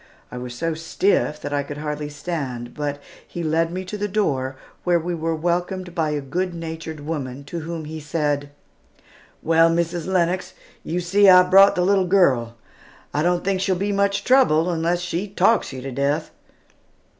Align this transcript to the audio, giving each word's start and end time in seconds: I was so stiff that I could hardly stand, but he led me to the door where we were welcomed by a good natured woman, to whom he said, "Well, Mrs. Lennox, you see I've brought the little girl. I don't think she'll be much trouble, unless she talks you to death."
I 0.31 0.39
was 0.39 0.55
so 0.55 0.73
stiff 0.73 1.39
that 1.41 1.53
I 1.53 1.61
could 1.61 1.77
hardly 1.77 2.09
stand, 2.09 2.73
but 2.73 2.99
he 3.27 3.43
led 3.43 3.71
me 3.71 3.85
to 3.85 3.99
the 3.99 4.07
door 4.07 4.55
where 4.83 4.99
we 4.99 5.13
were 5.13 5.35
welcomed 5.35 5.93
by 5.93 6.09
a 6.09 6.21
good 6.21 6.55
natured 6.55 7.01
woman, 7.01 7.43
to 7.43 7.59
whom 7.59 7.85
he 7.85 7.99
said, 7.99 8.49
"Well, 9.43 9.69
Mrs. 9.69 10.07
Lennox, 10.07 10.55
you 10.83 11.01
see 11.01 11.29
I've 11.29 11.51
brought 11.51 11.75
the 11.75 11.85
little 11.85 12.07
girl. 12.07 12.55
I 13.13 13.21
don't 13.21 13.43
think 13.43 13.61
she'll 13.61 13.75
be 13.75 13.91
much 13.91 14.23
trouble, 14.23 14.71
unless 14.71 15.01
she 15.01 15.27
talks 15.27 15.71
you 15.71 15.81
to 15.83 15.91
death." 15.91 16.31